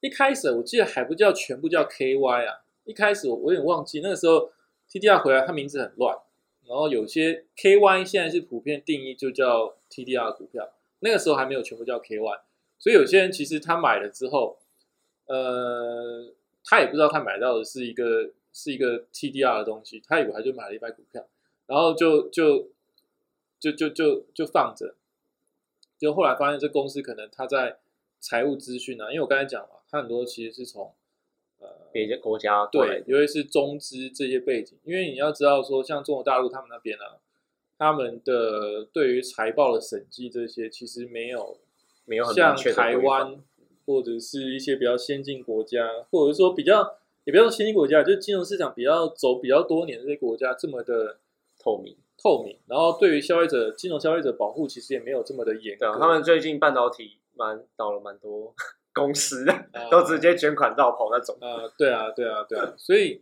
[0.00, 4.52] 一开始我记得还不叫全部叫 KY 啊，一开始我我有点忘记那个时候
[4.90, 6.14] TDR 回来，它名字很乱，
[6.68, 10.70] 然后有些 KY 现在是普遍定义就叫 TDR 股票。
[11.04, 12.40] 那个时候还没有全部叫 K One，
[12.78, 14.58] 所以有些人其实他买了之后，
[15.26, 16.32] 呃，
[16.64, 21.26] 他也不知道他买到的是一个是一个 T D R 的东西，他以为他就买了一百股票，
[21.66, 22.68] 然后就就
[23.58, 24.94] 就就就就放着，
[25.98, 27.78] 就后来发现这公司可能他在
[28.20, 30.94] 财务资讯啊，因为我刚才讲嘛，他很多其实是从
[31.58, 37.18] 呃别的国家对，尤其是中资这些背景，因为你要知道说，像中国大陆他们那边啊。
[37.82, 41.58] 他们的对于财报的审计这些，其实没有
[42.04, 43.36] 没有像台湾
[43.84, 51.18] 或者是一些比较先进国家，或者说比较也不要说先进国家，就是金融市场比较走比较多年的这些国家这么的
[51.58, 52.56] 透明透明。
[52.68, 55.92] 然后对于消费者金融消费者保护，其实也没有这么的严格。
[55.98, 58.54] 他们最近半导体蛮倒了蛮多，
[58.94, 61.36] 公司，啊都直接捐款绕跑那种。
[61.40, 63.20] 啊，对啊，对啊，对啊，所以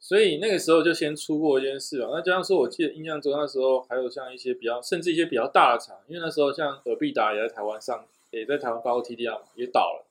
[0.00, 2.08] 所以那个时候就先出过一件事啊。
[2.12, 10.06] 那加上说，我记得印象中那时候还有像一些比较，甚至一些比较大的厂，因为那时候像尔必达也在台湾上，也在台湾发过 TDR 嘛，也倒了。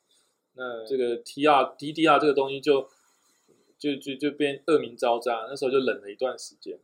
[0.56, 2.88] 那这个 TR DDR 这个东西就
[3.78, 6.78] 就就就变恶名昭彰，那时候就冷了一段时间。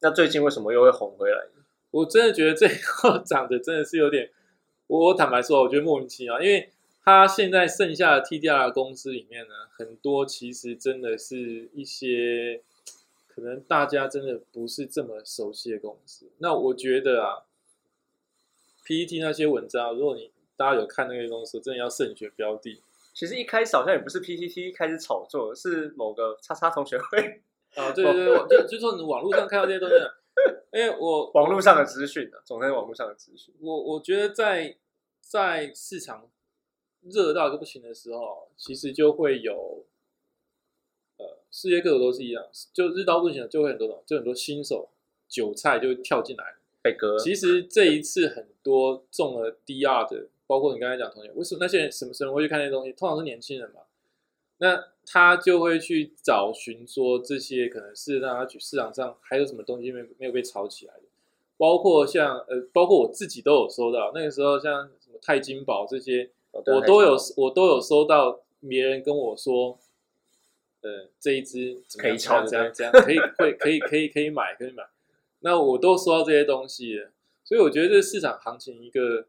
[0.00, 1.36] 那最近为什么又会红回来？
[1.90, 4.30] 我真的觉得这一号涨的真的是有点，
[4.86, 6.70] 我我坦白说，我觉得莫名其妙，因为
[7.04, 12.62] 它现在剩下的 TDR 公司里面呢，很多其实真的是一些
[13.26, 16.30] 可能大家真的不是这么熟悉的公司。
[16.38, 17.42] 那我觉得啊
[18.84, 22.80] ，PPT 那些文章，如果你大家有看那些公司，真的要慎选标的
[23.12, 27.42] 其实一开始好像也不是 PTT 开始炒作，是某个叉叉同学会
[27.74, 27.90] 啊。
[27.92, 30.08] 对对对， 就就说你网络上看到这些东西啊，
[30.72, 33.52] 因为我网络上的资讯啊，总在网络上的资讯。
[33.60, 34.76] 我我觉得在
[35.20, 36.30] 在市场
[37.02, 39.84] 热到一个不行的时候，其实就会有，
[41.18, 44.88] 呃，世界各国都是一样，就热到不行了，就会很多种，就很多新手
[45.28, 46.56] 韭菜就会跳进来。
[46.82, 52.92] 被割，其实这一次很多中了 DR 的，包括你刚才讲同学，为什么那些人什么时候会去看那些东西？
[52.92, 53.82] 通常是年轻人嘛，
[54.58, 61.02] 那他就会去找寻说这些可能是让他去市场上还有什么东西没没有被炒起来的，
[61.56, 69.78] 包括像呃，包括我自己都有收到，那个时候像什么钛金宝这些，我都有我都有收到别人跟我说，
[70.82, 74.84] 呃，这一支怎么样可以炒这样这样可以会可以可以可以买可以买，
[75.40, 77.10] 那我都收到这些东西了，
[77.42, 79.26] 所以我觉得这市场行情一个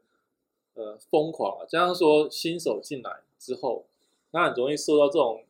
[0.74, 3.86] 呃疯狂啊，加上说新手进来之后，
[4.30, 5.44] 那很容易受到这种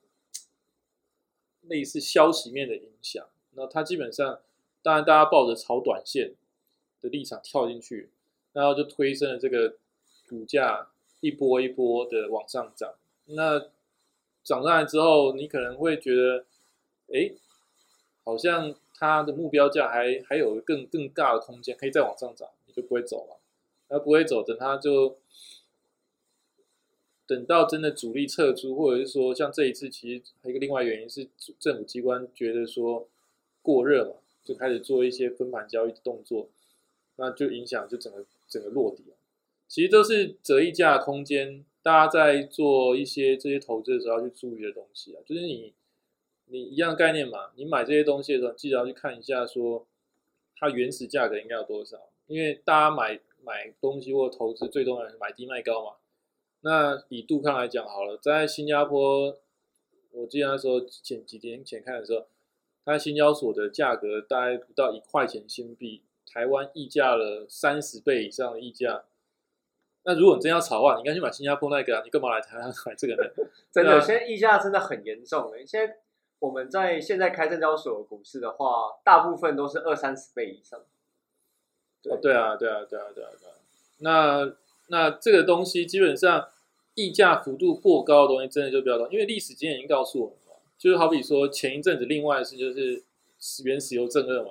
[1.63, 4.41] 类似消息面的影响，那他基本上
[4.83, 6.35] 当然大家抱着炒短线
[7.01, 8.11] 的立场跳进去，
[8.53, 9.77] 然后就推升了这个
[10.29, 10.91] 股价
[11.25, 12.95] 一波一波的往上涨。
[13.25, 13.59] 那
[14.43, 16.45] 涨上来之后，你可能会觉得，
[17.09, 17.33] 哎，
[18.25, 23.41] 好像它的目标价还还有更更大的空间，可以再往上涨，你就不会走了。
[23.89, 25.17] 那不会走，等它就
[27.27, 31.27] 等到真的主力撤出，或者是说像这一次，其实还有一个另外原因是
[31.59, 33.09] 政府机关觉得说
[33.63, 36.51] 过热嘛，就开始做一些分盘交易的动作，
[37.17, 39.05] 那就影响就整个整个落底。
[39.75, 45.75] 其实都是折溢价空间，大家在做一些这些投资的时候要去注意的东西啊，就是你
[46.45, 49.85] 你一样概念嘛，你买这些东西的时候，记得要去看一下说
[50.55, 55.97] 它原始价格应该有多少，因为大家买买东西或投资最重要是买低卖高嘛。
[56.61, 59.37] 那以杜康来讲好了，在新加坡，
[60.13, 62.29] 我记得那时候前几年前看的时候，
[62.85, 69.07] 它新交所的价格大概不到一块钱新币，台湾溢价了三十倍以上的溢价。
[70.07, 73.23] 那如果你真要炒的话，你应该去买新加坡那个啊，你干嘛来台湾买这个呢？
[73.73, 75.57] 真的，现在溢价真的很严重了。
[75.67, 75.97] 现在
[76.39, 80.79] 我们在现在开证交所的股市的话，大部分都是二三十倍以上。
[82.05, 83.55] 哦，对啊，对啊，对啊，对啊，对啊。
[83.99, 84.55] 那
[84.89, 86.49] 那这个东西基本上
[86.95, 93.03] 溢价幅度过高的东西，真的就不要动，因为历史经验已经告诉我们了，就是好比说前一阵子另外的事就是
[93.65, 94.51] 原石油正二嘛，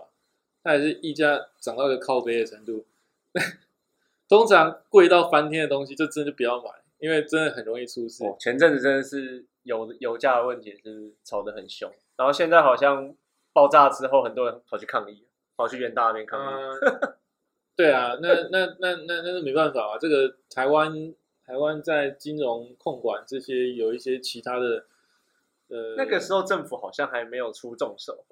[0.64, 2.86] 它也是溢价涨到一个靠背的程度。
[4.38, 6.70] 通常贵到翻天的东西，就真的就不要买，
[7.00, 8.26] 因为真的很容易出事。
[8.26, 11.92] 哦，前阵子真的是油油价的问题，就是炒得很凶。
[12.16, 13.16] 然后现在好像
[13.52, 16.46] 爆炸之后，很多人跑去抗议，跑去元大那边抗议。
[16.82, 17.16] 嗯，
[17.76, 19.98] 对啊，那那那那那是没办法啊。
[20.00, 21.14] 这个台湾
[21.46, 24.86] 台湾在金融控管这些有一些其他的，
[25.70, 28.26] 呃，那个时候政府好像还没有出重手，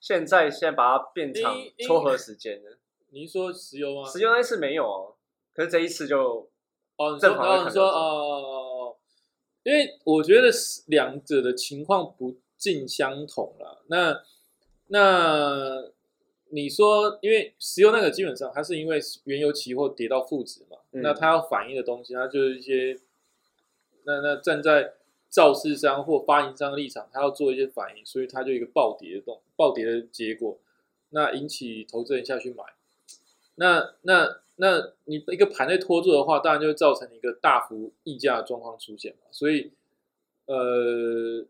[0.00, 1.54] 现在现在把它变长
[1.86, 2.78] 撮合时间了。
[3.10, 4.08] 你是说石油吗？
[4.08, 5.14] 石油那次没有哦，
[5.58, 6.48] 可是这一次就
[6.96, 8.96] 哦，你说正好哦，你说哦
[9.64, 13.78] 因为我觉得是两者的情况不尽相同啦。
[13.88, 14.22] 那
[14.86, 15.90] 那
[16.50, 22.96] 你说，因为石油那个基本上它是因为原油期货跌到负值嘛，嗯那它要反映的东西，它就是一些
[24.04, 24.92] 那那站在
[25.28, 30.56] 造市商或发行商的立场，它要做一些反应，所以它就一个暴跌的动暴跌的结果，
[31.10, 32.62] 那引起投资人下去买。
[33.56, 39.28] 那那那你一个盘内拖住的话，当然就会造成一个大幅溢价的状况出现嘛。
[39.30, 39.72] 所以，
[40.46, 41.46] 呃，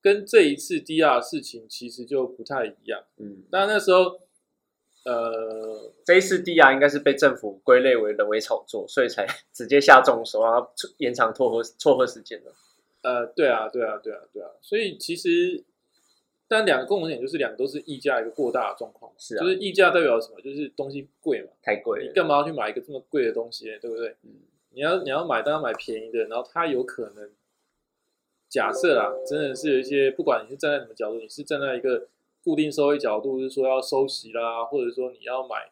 [0.00, 3.04] 跟这一次 DR 的事情其实就不太一样。
[3.18, 4.20] 嗯，当然那时候，
[5.04, 10.66] 呃，这一次 DR 应该是被政府归类为人为炒作，所以才直接下重手，然后
[10.98, 12.52] 延长撮合撮合时间的。
[13.02, 14.48] 呃，对啊，对啊，对啊，对啊。
[14.62, 15.62] 所以其实，
[16.48, 19.12] 但两个共同点就是两个都是溢价一个过大的状况。
[19.18, 20.40] 是啊就是溢价代表什么？
[20.40, 21.48] 就是东西贵嘛。
[21.62, 22.06] 太贵了。
[22.06, 23.78] 你干嘛要去买一个这么贵的东西呢？
[23.80, 24.14] 对不对？
[24.22, 24.30] 嗯
[24.76, 27.30] 你要你要买，当然买便宜的，然后它有可能
[28.48, 32.08] 假设啦，真的是有一些，不管你是站在什么角度，你是站在一个
[32.42, 35.70] 固定收益角度，是说要收息啦，或者说你要买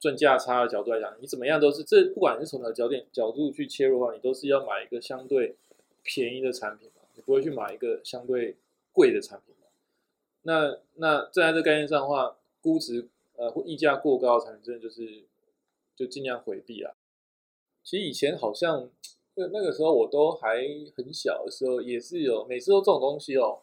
[0.00, 5.54] 赚价差的角度来讲，你怎么样都是这，不管你是从哪个角点角度去切入的话，你都是要买一个相对
[6.02, 8.56] 便宜的产品嘛，你不会去买一个相对
[8.92, 9.55] 贵的产品嘛。
[10.46, 15.24] 那那站在这概念上的话，估值呃或溢价过高的产品，真的就是
[15.96, 16.94] 就尽量回避啊。
[17.82, 18.88] 其实以前好像
[19.34, 20.64] 那那个时候我都还
[20.96, 23.58] 很小的时候，也是有每次都这种东西哦，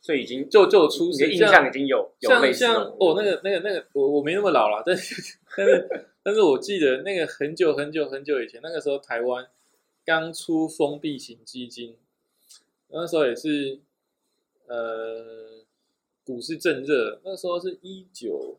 [0.00, 9.46] 所以已经就就有出现印象已经有有类像像哦，那个那个那个，我我没那么老了，但是但是但是我记得那个很久很久很久以前，那个时候台湾
[10.04, 11.96] 刚出封闭型基金，
[12.88, 13.80] 那时候也是
[14.66, 15.64] 呃
[16.24, 18.58] 股市正热，那时候是一九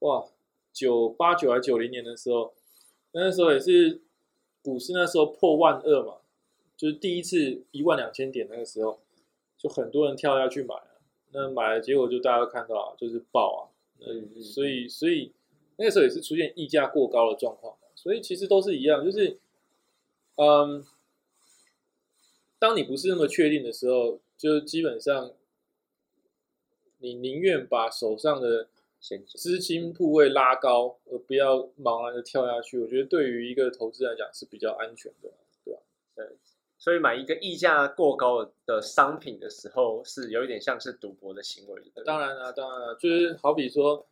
[0.00, 0.26] 哇
[0.72, 2.54] 九八九还九零年的时候，
[3.12, 4.02] 那时候也是
[4.62, 6.18] 股市那时候破万二嘛，
[6.76, 9.00] 就是第一次一万两千点那个时候，
[9.56, 11.00] 就很多人跳下去买了。
[11.32, 13.60] 那买了，结果就大家都看到啊，就是爆啊，
[14.06, 15.32] 嗯嗯所以所以
[15.76, 19.38] 那个时候也是出现溢价过高的状况，所以其实都是一样，就是
[20.36, 20.84] 嗯，
[22.58, 25.32] 当你不是那么确定的时候，就基本上
[27.04, 28.66] 你宁愿把手上的
[29.26, 32.78] 资金部位拉高，而不要茫然的跳下去。
[32.78, 35.30] 我觉得对于一个投资来讲是比较安全的，
[35.66, 35.80] 对吧？
[36.78, 42.02] 所以买一个溢价过高的商品的时候，是有一点像是赌博的行为的。
[42.04, 44.06] 当然啊，当然啊，就是好比说，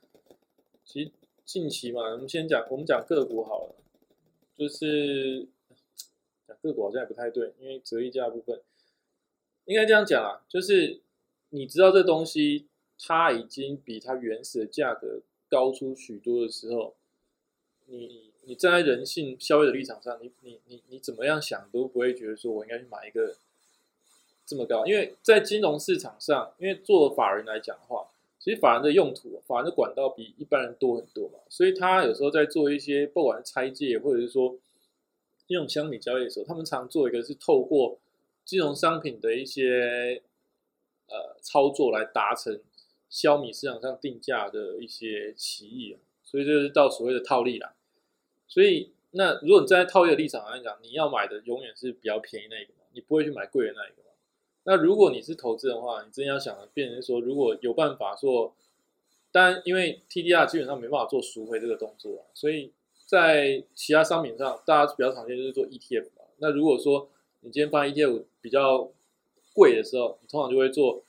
[0.85, 1.11] 其实
[1.47, 3.75] 近期嘛，我们先讲，我们讲个股好了，
[4.55, 5.49] 就是
[6.47, 8.61] 讲个股好像也不太对，因为折溢价部分，
[9.65, 11.01] 应该这样讲啊，就是
[11.49, 12.69] 你知道这东西
[13.05, 16.95] 它已经比它原始的价格高出许多的时候，
[17.87, 23.35] 你你站在人性消费的立场上，你你你你怎么样想都不会觉得说我应该去买一个
[24.47, 34.57] 这么高，因为在金融市场上，因为做法人来讲的话，其实法人的用途、法人的管道比一般人多很多嘛，所以他有时候在做一些不管是拆借或者是说
[35.47, 37.99] 金融商品交易的时候，他们常做一个是透过
[38.45, 40.23] 金融商品的一些
[41.09, 42.61] 呃操作来达成
[43.13, 47.75] 消弭市场上定价的一些歧义啊，所以这是到所谓的套利啦。
[48.49, 54.09] 所以那如果你站在套利的立场来讲，你要买的永远是比较便宜那一个嘛，你不会去买贵的那一个嘛。
[54.65, 58.55] 那如果你是投资的话，你真要想的变成说，如果有办法说，
[59.31, 62.73] 当然因为 TDR 基本上没办法做赎回这个动作啊，所以
[63.05, 66.25] 在其他商品上，大家比较常见就是做 ETF 嘛。
[66.39, 68.91] 那如果说你今天发现 ETF 比较
[69.53, 71.05] 贵的时候，你通常就会做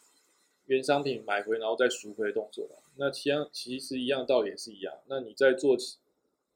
[0.65, 2.67] 原商品买回然后再赎回的动作。
[2.95, 4.93] 那其样其实一样道理也是一样。
[5.07, 5.75] 那你在做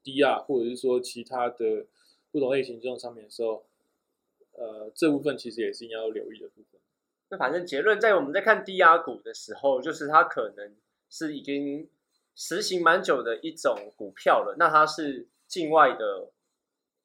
[0.03, 1.85] DR 或者是说其他的
[2.31, 3.65] 不同类型这种商品的时候，
[4.53, 6.79] 呃，这部分其实也是应该要留意的部分。
[7.29, 10.75] 那反正结论在我们在看低压股的时候，就是它可能
[11.09, 11.89] 是已经
[12.35, 14.55] 实行蛮久的一种股票了。
[14.57, 16.29] 那它是境外的，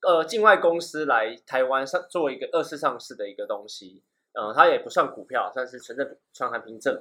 [0.02, 4.02] 呃，境外公司来台湾上做一个二次上市的一个东西。
[4.33, 7.01] 呃，它也不算股票，算是存证传含凭证。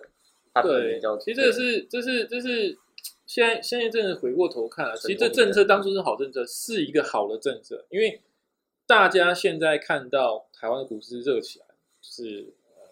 [0.54, 2.78] 它对，其实这个是这是这是
[3.26, 8.20] 现在现在真的回过头看啊，其实这政策当初是好政策，是一个好的政策，因为
[8.86, 11.68] 大家现在看到台湾的股市热起来，
[12.02, 12.84] 就是呃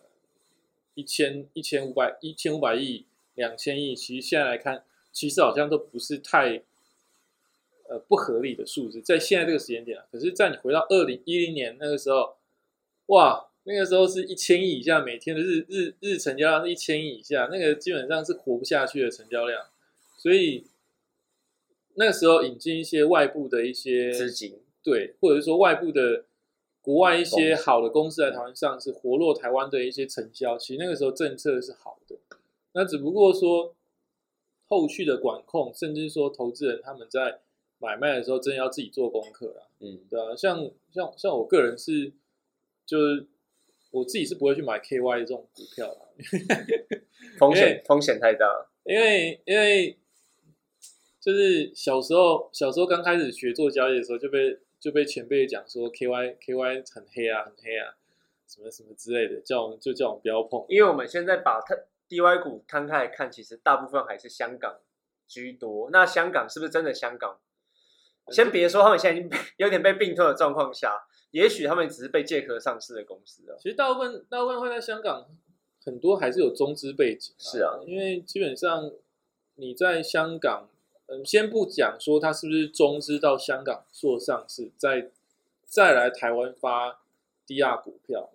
[0.93, 6.63] 一千一千五百一千五百亿两千亿，其实现在来看，其实好像都不是太
[7.89, 12.37] 呃不合理的数字，在现在这个时间点啊，可是，在你回到二零一零年那个时候，
[13.07, 13.48] 哇！
[13.63, 19.67] 那个时候是一千亿以下，每天的日日日成交量是一千亿以下，那个基本上是活不下去的成交量，
[20.17, 20.65] 所以
[21.95, 24.59] 那个时候引进一些外部的一些资金。
[24.81, 26.23] 对，或者是说外部的
[26.81, 32.15] 国外一些好的公司来台湾上市，活络台湾的一些成交，其实那个时候政策是好的，
[32.71, 33.75] 那只不过说
[34.67, 37.41] 后续的管控，甚至说投资人他们在
[37.77, 39.67] 买卖的时候，真的要自己做功课啦。
[39.81, 42.13] 嗯，对啊，像像像我个人是，
[42.85, 43.27] 就是
[43.91, 45.99] 我自己是不会去买 KY 这种股票啦，
[47.39, 48.45] 风险风险太大。
[48.83, 49.97] 因为因为
[51.19, 57.95] 就是小时候小时候刚开始学做交易的时候，就被就被前辈讲说 KY KY 很黑啊，很黑啊，
[58.47, 60.65] 什么什么之类的，叫我们就叫我们不要碰。
[60.69, 61.75] 因为我们现在把它
[62.07, 64.79] DY 股摊开来看，其实大部分还是香港
[65.27, 65.89] 居多。
[65.91, 67.39] 那香港是不是真的香港？
[68.31, 73.55] 先别说他们现在已经有点被并吞的状况下，也许他们只是被借壳上市的公司啊。
[73.59, 75.27] 其实大部分大部分会在香港，
[75.83, 78.91] 很多还是有中资背景、是啊，因为基本上
[79.55, 80.67] 你在香港，
[81.07, 85.09] 嗯，先不讲说他是不是中资到香港做上市，再
[85.65, 86.99] 再来台湾发
[87.47, 88.29] DR 股票，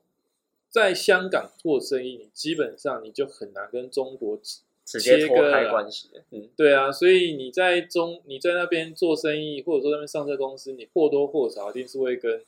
[0.71, 4.39] 在香港做生意，你基本上你就很难跟中国
[4.85, 6.11] 直接脱开关系。
[6.31, 12.43] 嗯，对啊，所以你在中你在那边做生意，或者说那边上市公司，你或多或少一定是会跟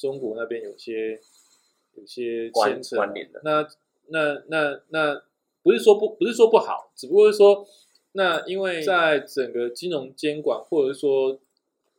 [0.00, 1.20] 中国那边有些
[1.94, 2.96] 有些关牵扯。
[2.96, 3.42] 关联的。
[3.44, 3.68] 那
[4.06, 5.22] 那那那
[5.62, 7.66] 不是说不不是说不好，只不过是说
[8.12, 11.38] 那因为在整个金融监管或者是说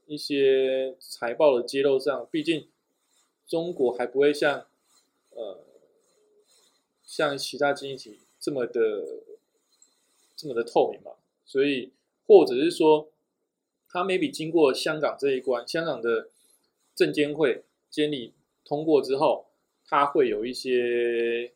[0.08, 2.68] 一些财报的揭露上，毕竟
[3.46, 4.66] 中国还不会像
[5.30, 5.60] 呃
[7.04, 9.06] 像其他经济体这么的
[10.36, 11.12] 这么的透明嘛，
[11.46, 11.92] 所以
[12.26, 13.10] 或者是说，
[13.88, 16.30] 他 maybe 经过香港这一关，香港的
[16.96, 18.34] 证监会监理
[18.66, 19.46] 通过之后，
[19.86, 21.52] 它会有一些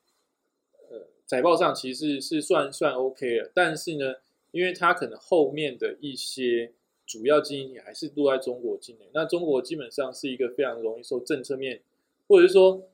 [0.91, 4.15] 呃财报上其实是算算 OK 的，但是呢，
[4.51, 6.71] 因为它可能后面的一些
[7.05, 11.81] 主要经营也还是落在中国境内，那中国基本上是一个非常容易受政策面，
[12.27, 12.87] 或者是说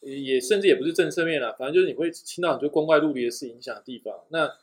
[0.00, 4.24] 也甚至也不是政策面了，反正就是你会听到很多光怪陆离的事影响的地方。
[4.28, 4.58] 那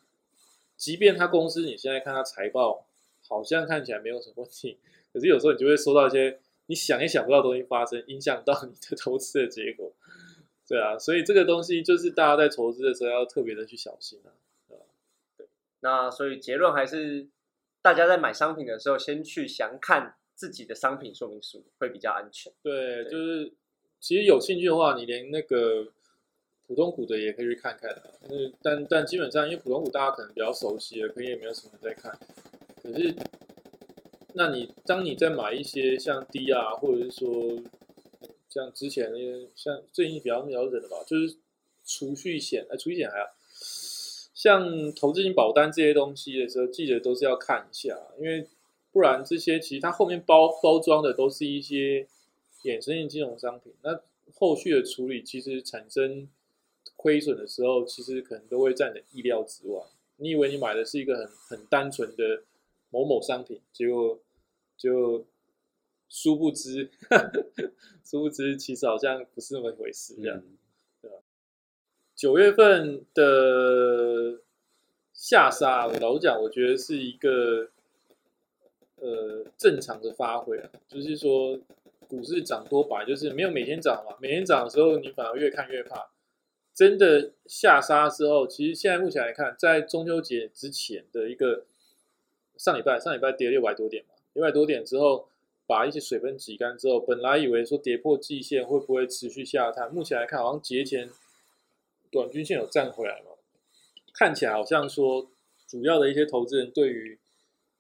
[0.78, 2.86] 即便他公司你现在看他财报，
[3.28, 4.78] 好像看起来没有什么问题，
[5.12, 6.40] 可是有时候你就会收到一些
[6.72, 9.92] 你想也想不到的东西发生，影响到你的投资的结果。
[10.66, 14.32] 对啊，所以这个东西就是大家在投资的时候要特别的去小心啊。
[15.82, 17.28] 那所以结论还是，
[17.82, 22.54] 大家在买商品的时候，先去详看自己的商品说明书，会比较安全。
[22.64, 23.52] 对，对就是
[24.00, 25.88] 其实有兴趣的话，你连那个
[26.68, 28.02] 普通股的也可以去看看
[28.62, 32.18] 但但基本上因为普通股大家可能比较熟悉了，可能也没有什么人在看。
[32.82, 33.14] 可是，
[34.34, 37.62] 那你当你在买一些像 D 啊，或者是说
[38.50, 41.38] 像之前那些像最近比较比较冷的吧，就是
[41.86, 43.30] 储蓄险，哎，储蓄险还要
[44.34, 48.48] 像投资型保单这些东西的时候，记得都是要看一下，因为
[48.92, 52.08] 不然这些其实它后面包包装的都是一些
[52.64, 54.02] 衍生性金融商品，那
[54.34, 56.28] 后续的处理其实产生
[56.96, 59.82] 亏损的时候，其实可能都会在你的意料之外。
[60.18, 62.44] 你以为你买的是一个很很单纯的
[62.92, 64.20] 某某商品，结果
[64.78, 65.26] 就
[66.08, 66.92] 殊不知，
[68.06, 70.38] 殊不知其实好像不是那么一回事这样。
[70.38, 70.58] 嗯
[72.14, 74.42] 九月份的
[75.12, 77.70] 下杀，我老实讲，我觉得是一个
[78.98, 81.60] 呃正常的发挥啊，就是说
[82.08, 86.12] 股市涨多吧就是没有每天涨嘛，每天涨的时候你反而越看越怕。
[86.76, 91.66] 真的下杀之后，其实现在目前来看，在中秋节之前的一个
[92.62, 95.28] 上礼拜，上礼拜跌六百多点嘛，六百多点之后，
[95.66, 101.10] 把一些水分挤干之后，本来以为说跌破季线会不会持续下探，目前来看好像节前
[102.12, 103.32] 短均线有站回来嘛，
[104.14, 105.32] 看起来好像说
[105.66, 107.18] 主要的一些投资人对于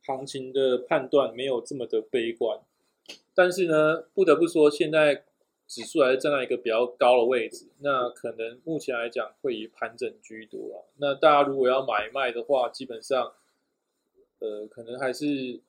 [0.03, 2.59] 行情的判断没有这么的悲观，
[3.35, 5.25] 但是呢，不得不说现在
[5.67, 10.89] 指数还是站在一个比较高的位置，那可能目前来讲会以盘整居多啊。
[10.97, 13.31] 那大家如果要买卖的话，基本上，
[14.41, 15.61] 呃，可能还是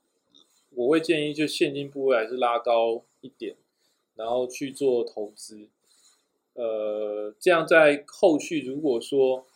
[0.70, 3.54] 我会建议就现金部位还是拉高一点，
[4.16, 5.68] 然后去做投资。
[6.54, 9.46] 呃，这样在后续如果说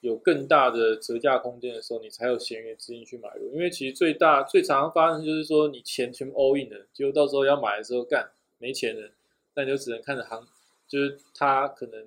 [0.00, 3.52] 有更大的折价空间的时候，你才有闲余资金去买入。
[3.52, 9.10] 因为其实最大最常发生就是说，你钱全部 all in 了，结果到时候要买的时候干没钱了，
[9.54, 10.46] 那你就只能看着行，
[10.88, 12.06] 就是它可能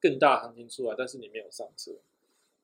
[0.00, 1.92] 更大行情出来，但是你没有上车，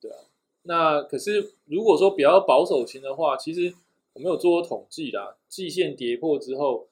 [0.01, 0.17] 对啊。
[0.63, 3.73] 那可是如果说比较保守型的话，其实
[4.13, 6.87] 我们有做过统计啦，季线跌破之后。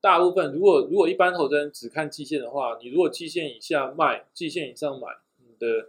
[0.00, 5.06] 大部分如果如果一般投资人只看季线的话，你如果季线以下卖，季线以上买，
[5.38, 5.88] 你的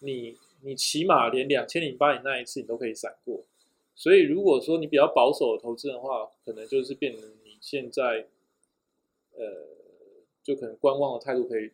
[0.00, 3.44] 你你起码连两千零八年那一次你都可以闪过。
[3.94, 8.26] 所以如果说你比较保守的投资人的话，可能就是变成你现在
[9.36, 9.68] 呃
[10.42, 11.70] 就可能观望的态度可以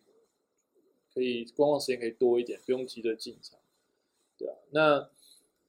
[1.11, 3.57] 可以观望时间可以多一点，不用急着进场，
[4.39, 4.55] 对啊。
[4.71, 5.09] 那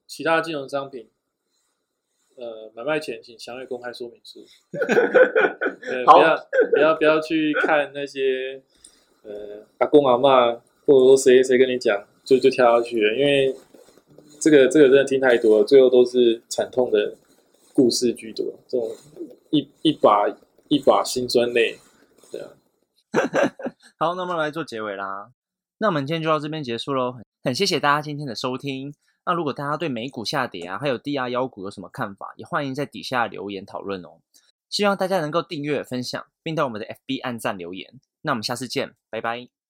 [0.07, 1.09] 其他金融商品。
[2.37, 4.39] 呃，买卖前请详阅公开说明书。
[4.73, 8.63] 呃，不要不要不要去看那些
[9.21, 10.53] 呃阿公阿妈，
[10.85, 13.53] 或者说谁谁跟你讲，就就跳下去了，因为
[14.39, 17.13] 这个这个真的听太多了，最后都是惨痛的
[17.73, 18.89] 故事居多，这种
[19.51, 20.27] 一一把
[20.69, 21.77] 一把辛酸泪，
[22.31, 22.47] 对啊。
[23.99, 25.31] 好，那么来做结尾啦。
[25.77, 28.93] 那我们今天就到这边结束喽，很很谢谢大家今天的收听。
[29.25, 34.19] 那如果大家对美股下跌啊，还有低压妖股有什么看法，也欢迎在底下留言讨论哦。
[34.69, 37.99] 希望大家能够订阅、分享，并到我们的 FB 按赞留言。
[38.21, 39.60] 那我们下次见，拜拜。